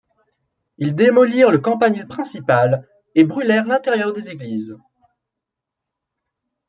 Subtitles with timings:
[0.79, 4.75] Ils démolirent le campanile principal et brûlèrent l'intérieur des églises.